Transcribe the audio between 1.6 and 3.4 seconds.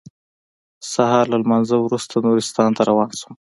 وروسته نورستان ته روان شوم.